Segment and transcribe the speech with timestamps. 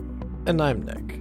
[0.46, 1.20] And I'm Nick,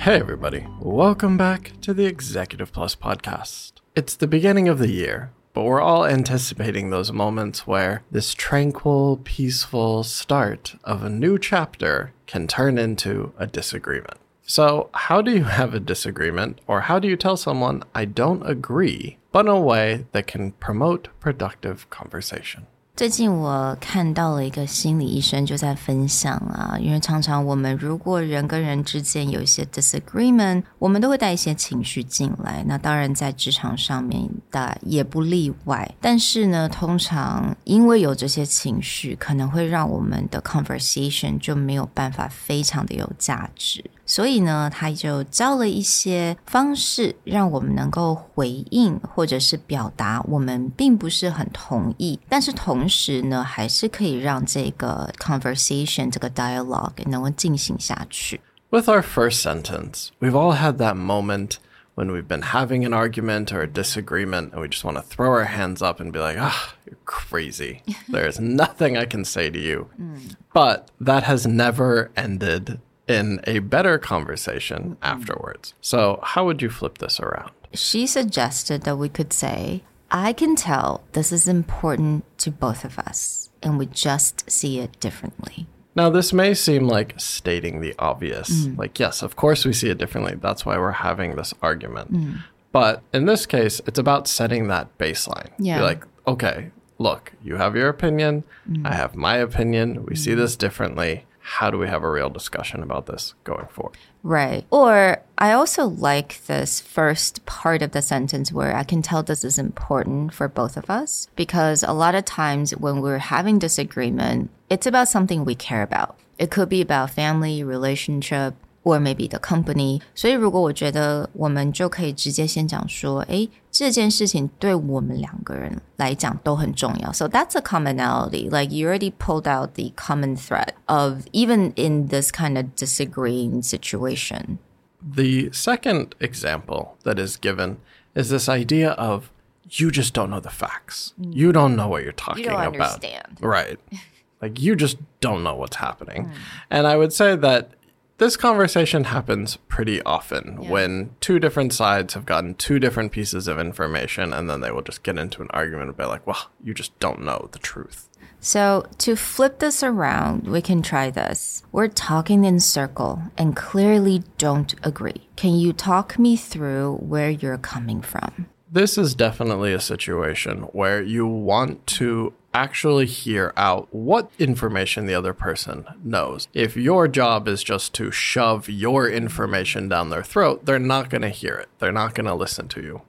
[0.00, 0.66] Hey, everybody.
[0.80, 3.72] Welcome back to the Executive Plus podcast.
[3.94, 9.20] It's the beginning of the year, but we're all anticipating those moments where this tranquil,
[9.24, 14.16] peaceful start of a new chapter can turn into a disagreement.
[14.40, 18.48] So, how do you have a disagreement, or how do you tell someone, I don't
[18.48, 22.66] agree, but in a way that can promote productive conversation?
[22.96, 32.62] 最近我看到了一个心理医生就在分享啊，因为常常我们如果人跟人之间有一些 disagreement，我们都会带一些情绪进来。
[32.66, 35.90] 那当然在职场上面的也不例外。
[35.98, 43.82] 但是呢，通常因为有这些情绪，可能会让我们的 conversation 就没有办法非常的有价值。
[44.09, 58.39] 所以呢，他就教了一些方式，让我们能够回应或者是表达我们并不是很同意，但是同时呢，还是可以让这个 conversation 这个 dialogue 能够进行下去。
[58.69, 61.57] With our first sentence, we've all had that moment
[61.95, 65.31] when we've been having an argument or a disagreement and we just want to throw
[65.31, 67.81] our hands up and be like, ah, you're crazy.
[68.09, 69.87] There's nothing I can say to you.
[69.97, 70.35] Mm.
[70.53, 72.79] But that has never ended
[73.10, 75.74] in a better conversation afterwards.
[75.80, 77.50] So, how would you flip this around?
[77.74, 82.98] She suggested that we could say, I can tell this is important to both of
[82.98, 85.66] us, and we just see it differently.
[85.96, 88.66] Now, this may seem like stating the obvious.
[88.66, 88.78] Mm.
[88.78, 90.36] Like, yes, of course we see it differently.
[90.40, 92.12] That's why we're having this argument.
[92.12, 92.38] Mm.
[92.72, 95.50] But in this case, it's about setting that baseline.
[95.58, 95.78] Yeah.
[95.78, 98.44] Be like, okay, look, you have your opinion.
[98.70, 98.86] Mm.
[98.86, 100.06] I have my opinion.
[100.06, 100.36] We see mm.
[100.36, 103.96] this differently how do we have a real discussion about this going forward?
[104.22, 104.66] Right.
[104.70, 109.44] Or I also like this first part of the sentence where I can tell this
[109.44, 114.50] is important for both of us because a lot of times when we're having disagreement,
[114.68, 116.18] it's about something we care about.
[116.38, 120.01] It could be about family, relationship, or maybe the company。
[120.13, 127.11] 所以如果我觉得我们就可以直接先讲说，诶，这件事情对我们两个人来讲都很重要。
[127.11, 128.49] So that's a commonality.
[128.49, 133.61] Like you already pulled out the common thread of even in this kind of disagreeing
[133.63, 134.59] situation.
[135.01, 137.77] The second example that is given
[138.15, 139.29] is this idea of
[139.69, 141.13] you just don't know the facts.
[141.19, 141.33] Mm.
[141.35, 143.03] You don't know what you're talking you don't about.
[143.03, 143.39] Understand.
[143.41, 143.79] Right.
[144.41, 146.25] like you just don't know what's happening.
[146.25, 146.31] Mm.
[146.69, 147.71] And I would say that
[148.20, 150.68] this conversation happens pretty often yeah.
[150.68, 154.82] when two different sides have gotten two different pieces of information and then they will
[154.82, 158.10] just get into an argument be like, well, you just don't know the truth.
[158.38, 161.62] So, to flip this around, we can try this.
[161.72, 165.28] We're talking in circle and clearly don't agree.
[165.36, 168.48] Can you talk me through where you're coming from?
[168.72, 175.14] This is definitely a situation where you want to actually hear out what information the
[175.14, 176.46] other person knows.
[176.54, 181.22] If your job is just to shove your information down their throat, they're not going
[181.22, 181.68] to hear it.
[181.80, 183.02] They're not going to listen to you.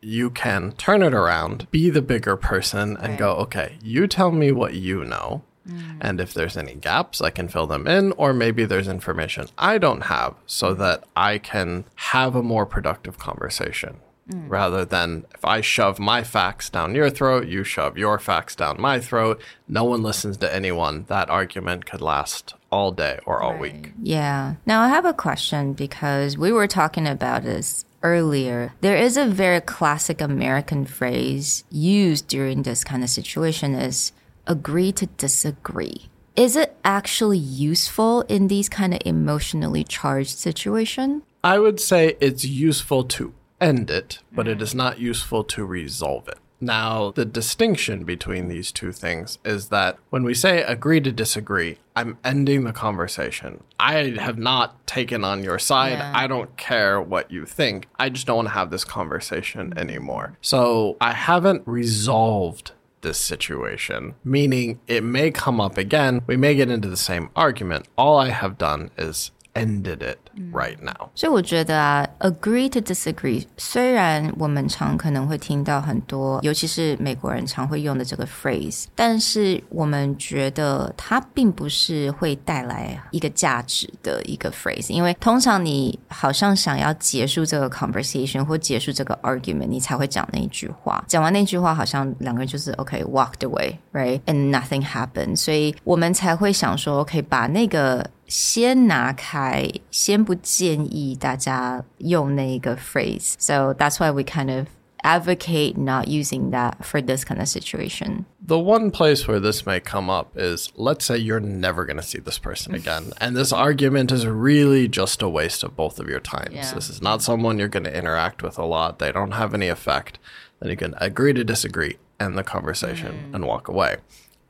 [0.00, 3.18] You can turn it around, be the bigger person, and right.
[3.18, 5.42] go, okay, you tell me what you know.
[5.68, 5.98] Mm.
[6.00, 9.78] And if there's any gaps, I can fill them in, or maybe there's information I
[9.78, 13.96] don't have so that I can have a more productive conversation.
[14.30, 14.50] Mm.
[14.50, 18.78] rather than if I shove my facts down your throat, you shove your facts down
[18.78, 21.06] my throat, no one listens to anyone.
[21.08, 23.60] That argument could last all day or all right.
[23.60, 23.92] week.
[24.02, 24.56] Yeah.
[24.66, 28.74] Now I have a question because we were talking about this earlier.
[28.82, 34.12] There is a very classic American phrase used during this kind of situation is
[34.46, 36.10] agree to disagree.
[36.36, 41.22] Is it actually useful in these kind of emotionally charged situations?
[41.42, 46.28] I would say it's useful to end it, but it is not useful to resolve
[46.28, 46.38] it.
[46.60, 51.78] Now, the distinction between these two things is that when we say agree to disagree,
[51.94, 53.62] I'm ending the conversation.
[53.78, 55.98] I have not taken on your side.
[55.98, 56.12] Yeah.
[56.14, 57.86] I don't care what you think.
[57.98, 60.36] I just don't want to have this conversation anymore.
[60.40, 62.72] So I haven't resolved
[63.02, 66.22] this situation, meaning it may come up again.
[66.26, 67.86] We may get into the same argument.
[67.96, 70.17] All I have done is ended it
[70.51, 71.09] right now.
[71.13, 91.03] 所以我觉得啊，agree to disagree，虽然我们常可能会听到很多，尤其是美国人常会用的这个 phrase，但是我们觉得它并不是会带来一个价值的一个 phrase，因为通常你好像想要结束这个 conversation 或结束这个 argument，你才会讲那一句话。
[91.07, 103.33] 讲完那句话，好像两个人就是 OK walked away，right，and nothing happened，所以我们才会想说，OK，把那个 先拿开，先不建议大家用那个 phrase.
[103.37, 104.67] So that's why we kind of
[105.03, 108.25] advocate not using that for this kind of situation.
[108.45, 112.03] The one place where this may come up is let's say you're never going to
[112.03, 116.07] see this person again, and this argument is really just a waste of both of
[116.07, 116.55] your times.
[116.55, 116.73] Yeah.
[116.73, 119.67] This is not someone you're going to interact with a lot, they don't have any
[119.67, 120.19] effect.
[120.59, 123.97] Then you can agree to disagree, end the conversation, and walk away.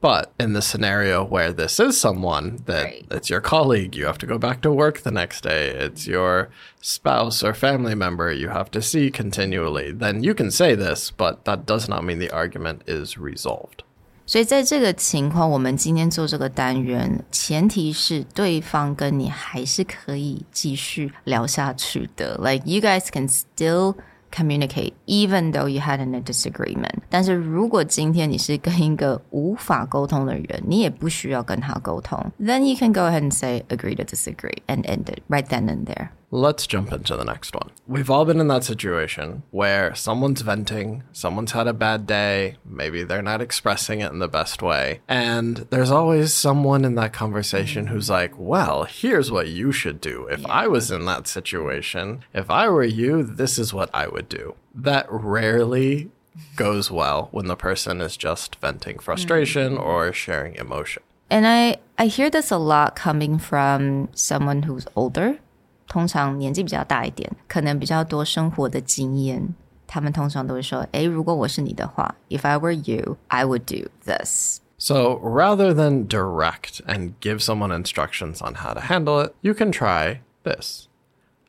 [0.02, 3.06] But in the scenario where this is someone that Right.
[3.10, 6.50] it's your colleague, you have to go back to work the next day, it's your
[6.82, 11.46] spouse or family member you have to see continually, then you can say this, but
[11.46, 13.86] that does not mean the argument is resolved.
[14.26, 22.38] 所以在这个情况，我们今天做这个单元，前提是对方跟你还是可以继续聊下去的。
[22.42, 23.96] Like you guys can still
[24.32, 26.96] communicate even though you had a disagreement。
[27.10, 35.86] 但是如果今天你是跟一个无法沟通的人，你也不需要跟他沟通，then you can go ahead and say agree to disagree and end it right then and
[35.86, 36.10] there。
[36.31, 37.71] Let's jump into the next one.
[37.87, 43.03] We've all been in that situation where someone's venting, someone's had a bad day, maybe
[43.03, 47.87] they're not expressing it in the best way, and there's always someone in that conversation
[47.87, 50.27] who's like, Well, here's what you should do.
[50.27, 54.29] If I was in that situation, if I were you, this is what I would
[54.29, 54.55] do.
[54.75, 56.11] That rarely
[56.57, 59.81] goes well when the person is just venting frustration mm.
[59.81, 61.03] or sharing emotion.
[61.31, 65.39] And I I hear this a lot coming from someone who's older，
[65.88, 69.54] 通常年纪比较大一点，可能比较多生活的经验。
[69.86, 74.60] 他们通常都会说：“诶，如果我是你的话，If I were you, I would do this。
[74.78, 79.72] So rather than direct and give someone instructions on how to handle it, you can
[79.72, 80.88] try this.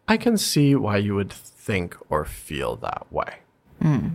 [0.05, 3.41] I can see why you would think or feel that way.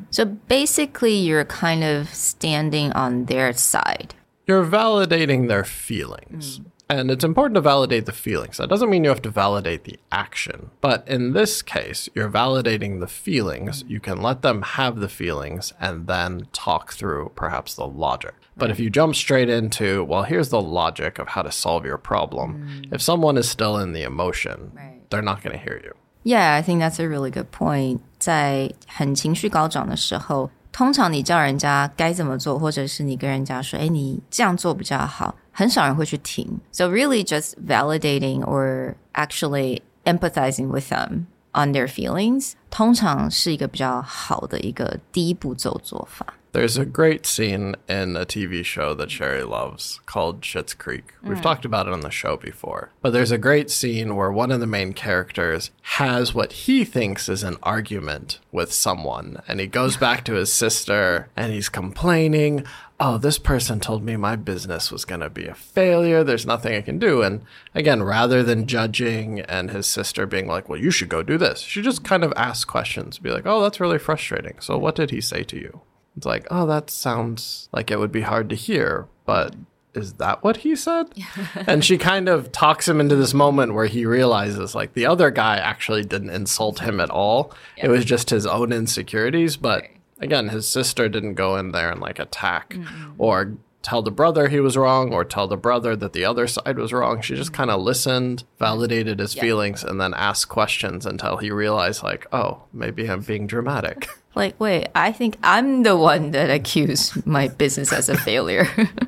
[0.09, 4.15] So basically, you're kind of standing on their side.
[4.47, 6.59] You're validating their feelings.
[6.91, 8.57] And it's important to validate the feelings.
[8.57, 10.71] That doesn't mean you have to validate the action.
[10.81, 13.83] But in this case, you're validating the feelings.
[13.87, 18.33] You can let them have the feelings and then talk through perhaps the logic.
[18.57, 21.99] But if you jump straight into, well, here's the logic of how to solve your
[21.99, 25.01] problem, if someone is still in the emotion, Right.
[25.11, 25.93] they're not going to hear you.
[26.23, 27.99] Yeah, I think that's a really good point.
[28.17, 36.59] 在很情绪高涨的时候，通常你叫人家该怎么做，或者是你跟人家说：“哎，你这样做比较好。” 很少人会去听。
[36.71, 46.35] So really, just validating or actually empathizing with them on their feelings，通常是一个比较好的一个第一步骤做法。
[46.51, 51.13] There's a great scene in a TV show that Sherry loves called Schitt's Creek.
[51.23, 52.89] We've talked about it on the show before.
[53.03, 55.69] But there's a great scene where one of the main characters
[55.99, 59.43] has what he thinks is an argument with someone.
[59.47, 62.65] And he goes back to his sister and he's complaining,
[63.00, 66.22] Oh, this person told me my business was going to be a failure.
[66.22, 67.22] There's nothing I can do.
[67.22, 67.42] And
[67.74, 71.60] again, rather than judging and his sister being like, Well, you should go do this,
[71.60, 74.60] she just kind of asks questions, be like, Oh, that's really frustrating.
[74.60, 75.80] So what did he say to you?
[76.16, 79.54] It's like, oh, that sounds like it would be hard to hear, but
[79.94, 81.06] is that what he said?
[81.66, 85.30] and she kind of talks him into this moment where he realizes like the other
[85.30, 87.52] guy actually didn't insult him at all.
[87.76, 89.56] It was just his own insecurities.
[89.56, 89.84] But
[90.18, 92.76] again, his sister didn't go in there and like attack
[93.18, 93.54] or
[93.84, 96.92] tell the brother he was wrong or tell the brother that the other side was
[96.92, 97.20] wrong.
[97.20, 102.02] She just kind of listened, validated his feelings, and then asked questions until he realized,
[102.02, 104.08] like, oh, maybe I'm being dramatic.
[104.36, 108.66] Like, wait, I think I'm the one that accused my business as a failure.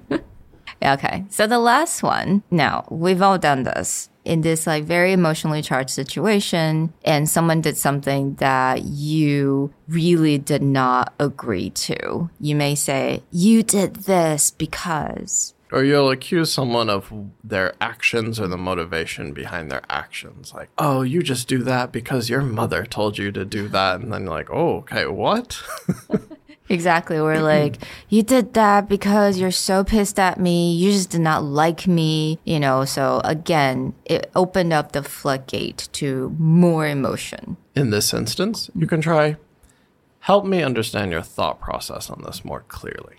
[0.84, 2.44] okay, so the last one.
[2.48, 7.76] Now, we've all done this in this like very emotionally charged situation, and someone did
[7.76, 12.28] something that you really did not agree to.
[12.40, 15.54] You may say, You did this because.
[15.72, 20.54] Or you'll accuse someone of their actions or the motivation behind their actions.
[20.54, 24.00] Like, oh, you just do that because your mother told you to do that.
[24.00, 25.60] And then you're like, oh, okay, what?
[26.68, 27.20] Exactly.
[27.20, 30.74] We're like, you did that because you're so pissed at me.
[30.74, 32.84] You just did not like me, you know.
[32.84, 37.56] So again, it opened up the floodgate to more emotion.
[37.74, 39.36] In this instance, you can try
[40.20, 43.16] help me understand your thought process on this more clearly.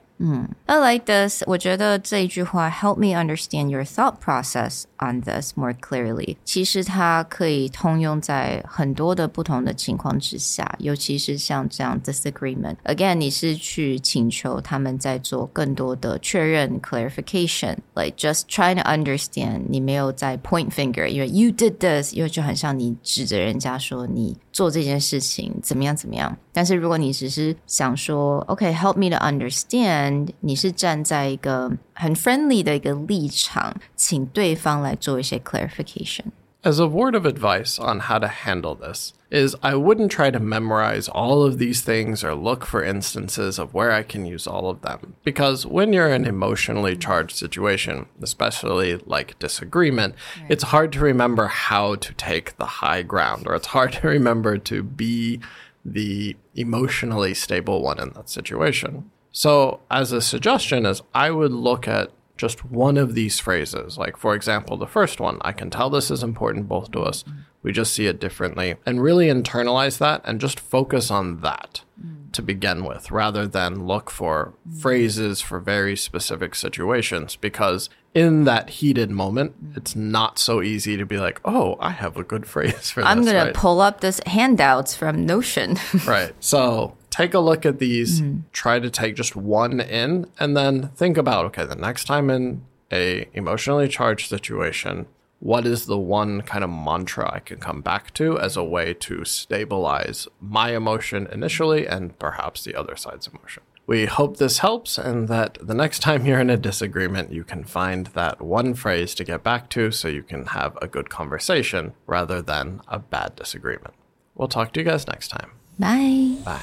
[0.67, 1.43] I like this.
[1.49, 18.77] 我觉得这一句话 "Help me understand your thought process on this more clearly"，其实它可以通用在很多的不同的情况之下，尤其是像这样 disagreement。Again，你是去请求他们在做更多的确认 clarification，like just trying
[18.77, 19.63] to understand。
[19.69, 26.39] 你没有在 point finger，因为 you did this，因为就很像你指着人家说你做这件事情怎么样怎么样。
[26.57, 36.27] 但是如果你只是想说，OK，help、me to understand，你是站在一个很 friendly 的一个立场，请对方来做一些 clarification。
[36.65, 40.39] As a word of advice on how to handle this is I wouldn't try to
[40.39, 44.71] memorize all of these things or look for instances of where I can use all
[44.71, 45.15] of them.
[45.25, 50.15] Because when you're in an emotionally charged situation, especially like disagreement,
[50.49, 54.57] it's hard to remember how to take the high ground, or it's hard to remember
[54.59, 55.41] to be
[55.88, 59.10] the emotionally stable one in that situation.
[59.32, 63.98] So, as a suggestion, is I would look at just one of these phrases.
[63.98, 67.24] Like, for example, the first one, I can tell this is important both to us.
[67.64, 68.76] We just see it differently.
[68.86, 72.32] And really internalize that and just focus on that mm.
[72.34, 74.80] to begin with, rather than look for mm.
[74.80, 77.36] phrases for very specific situations.
[77.36, 82.18] Because in that heated moment, it's not so easy to be like, oh, I have
[82.18, 83.32] a good phrase for I'm this.
[83.32, 85.78] gonna pull up this handouts from Notion.
[86.08, 86.34] Right.
[86.40, 88.40] So take a look at these, hmm.
[88.52, 92.64] try to take just one in, and then think about okay, the next time in
[92.92, 95.06] a emotionally charged situation,
[95.40, 98.96] what is the one kind of mantra I can come back to as a way
[98.96, 103.62] to stabilize my emotion initially and perhaps the other side's emotion?
[103.87, 107.65] We hope this helps and that the next time you're in a disagreement, you can
[107.65, 111.93] find that one phrase to get back to so you can have a good conversation
[112.07, 113.95] rather than a bad disagreement.
[114.35, 115.51] We'll talk to you guys next time.
[115.79, 116.37] Bye.
[116.45, 116.63] Bye.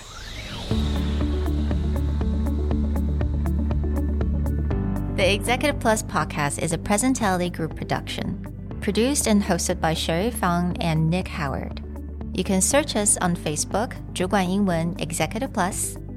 [5.18, 10.78] The Executive Plus podcast is a Presentality Group production, produced and hosted by Sherry Fang
[10.80, 11.84] and Nick Howard.
[12.34, 15.98] You can search us on Facebook, 主管英文 Executive Plus.